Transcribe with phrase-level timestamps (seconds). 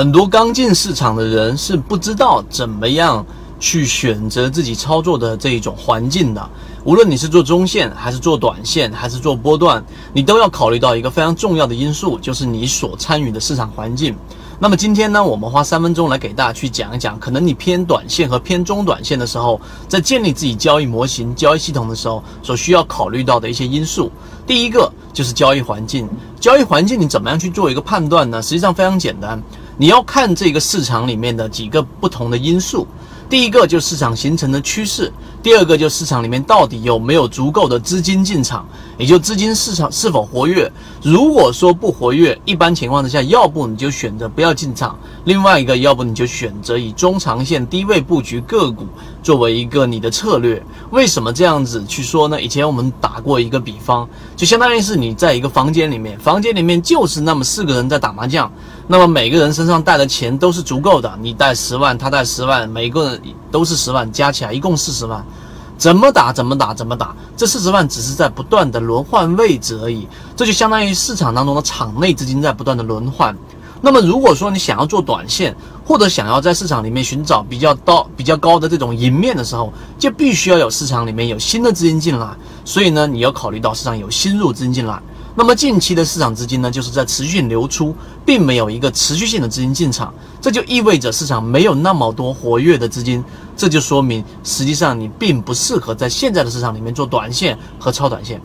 [0.00, 3.22] 很多刚进市场的人是不知道怎么样
[3.58, 6.50] 去选择自己操作的这一种环境的。
[6.84, 9.84] 无论你是做中线，还是做短线，还是做波段，
[10.14, 14.16] 你都要考虑到一个非常重要的因素，就是你所参与的市场环境。
[14.58, 24.10] 那么今天呢，我们花三分钟来给大家去讲一讲，可能你偏短线和偏中短线的时候，在建立自己交易模型、交易系统的时候，所需要考虑到的一些因素。
[24.46, 26.08] 第一个就是交易环境，
[26.40, 28.40] 交易环境你怎么样去做一个判断呢？
[28.40, 29.40] 实际上非常简单，
[29.80, 32.86] 你要看这个市场里面的几个不同的因素。
[33.30, 38.66] 第一个就是市场形成的趋势，第二个就是市场里面到底有没有足够的资金进场，
[38.98, 40.70] 也就资金市场是否活跃。
[41.00, 48.84] 如果说不活跃，一般情况之下，要不你就选择不要进场；另外一个，要不你就选择以中长线低位布局个股
[49.22, 50.60] 作为一个你的策略。
[50.90, 52.42] 为什么这样子去说呢？
[52.42, 58.50] 以前我们打过一个比方，就相当于是你在一个房间里面，房间里面就是那么四个人在打麻将。
[58.88, 63.19] 那么每个人身上带的钱都是足够的，你带十万，他带十万，每个人
[63.50, 65.24] 都是十万，加起来一共四十万，
[65.78, 73.36] 怎么打怎么打怎么打，这四十万只是在不断的轮换位置而已，这就相当于市场当中的场内资金在不断的轮换。
[73.82, 82.28] 那么如果说你想要做短线，或者想要在市场里面寻找比较高比较高的这种赢面的时候，就必须要有市场里面有新的资金进来，
[82.64, 85.00] 所以呢，你要考虑到市场有新入资金进来。
[85.36, 87.94] 那么近期的市场资金呢，就是在持续流出，
[88.26, 93.22] 并没有一个持续性的资金进场，这就意味着市场没有那么多活跃的资金，
[93.56, 98.40] 这就说明实际上你并不适合在现在的市场里面做短线和超短线。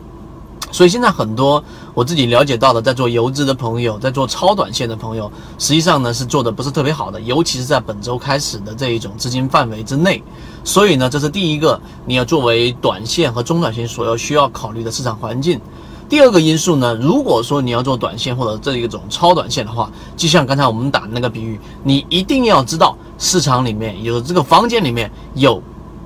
[0.72, 1.62] 所以现在很多
[1.94, 10.22] 我自己了解到的，在做游资的朋友，在做超短线的朋友，实际上呢是做的不是特别好的，尤其是在本周开始的这一种资金范围之内。
[10.64, 15.60] 所以呢，这是第一个你要作为短线和中短线所要需要考虑的市场环境。
[16.08, 25.60] 第二个因素呢，如果说你要做短线或者这一种超短线的话，就像刚才我们打的那个比喻，你一定要知道市场里面有这个房间里面有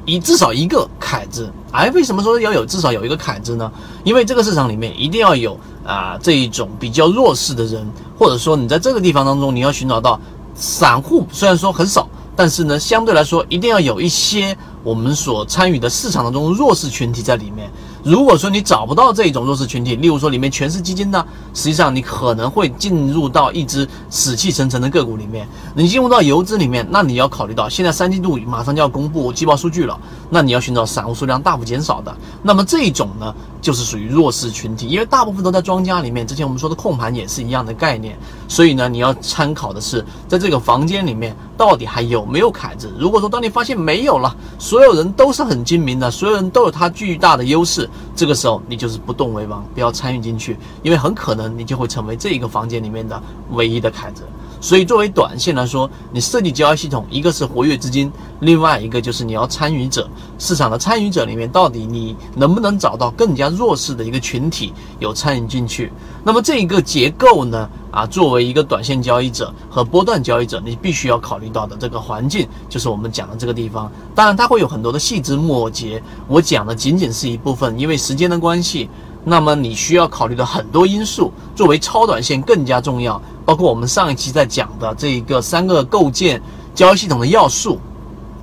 [0.06, 1.52] 一至少一个凯子。
[1.72, 3.70] 哎，为什么说要有至少有一个凯子呢？
[4.02, 7.86] 因为这个市场里面一定要有啊这一种比较弱势的人，
[8.18, 10.18] 或者说你在这个地方当中你要寻找到
[10.54, 17.70] 散户，虽然说很少，但是呢相对来说一定要有一些我们所参与的市场当中弱势群体在里面。
[18.02, 25.46] 如果说你找不到这种弱势群体，例如说里面全是基金呢，实际上你可能会进入到一只死气沉沉的个股里面。
[25.74, 29.98] 你进入到游资里面，那你要考虑到现在三季度马上就要公布季报数据了，
[30.30, 32.16] 那你要寻找散户数量大幅减少的。
[32.42, 36.26] 那么这种呢，就是属于弱势群体，因为大部分都在庄家里面。
[36.26, 38.16] 之前我们说的控盘也是一样的概念，
[38.48, 42.90] 所以呢，你要参考的是在这个房间里面到底还有没有凯子。
[42.98, 47.86] 如果说当你发现没有了，所有人都是很精明的，所有人都有他巨大的优势。
[48.16, 54.22] 这个时候你就是不动为王，不要参与进去，因为很可能你就会成为这一个房间里面的唯一的凯子。
[54.60, 65.90] 所以作为短线来说，你设计交易系统，一个是活跃资金，另外一个就是你要参与者市场的参与者里面，到底你能不能找到更加弱势的一个群体有参与进去？
[66.22, 67.68] 那么这一个结构呢？
[67.90, 73.90] 啊，作为一个短线交易者和波段交易者，你必须要考虑到的这个环境，就是我们讲的这个地方。
[74.14, 78.88] 当然，它会有很多的细枝末节，我讲的仅仅是一部分，因为时间的关系。
[79.22, 83.20] 那么你需要考虑的很多因素，作为超短线更加重要，
[83.50, 86.40] 包括我们上一期在讲的这一个三个构建
[86.72, 87.80] 交易系统的要素。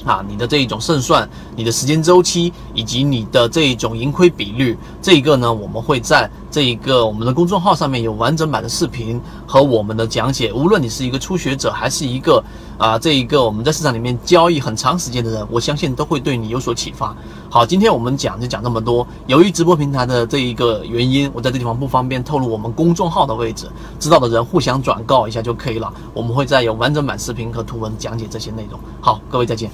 [0.04, 10.52] 啊，你的这一种胜算，你的时间周期，以及你的这一种盈亏比率，这一个呢，我们会在这一个我们的公众号上面有完整版的视频和我们的讲解。
[10.54, 12.44] 无论你是一个初学者，还是一个
[12.78, 17.16] 啊，这一个我们在市场里面交易很长时间的人，我相信都会对你有所启发。
[17.50, 19.06] 好，今天我们讲就讲这么多。
[19.28, 23.68] 由于直播平台的这一个原因，我在这地方不方便透露我们公众号的位置，
[24.00, 25.94] 知道的人互相转告一下就可以了。
[26.14, 28.80] 我们会再有完整版视频和图文讲解这些内容。
[29.02, 29.70] 好，各位再见。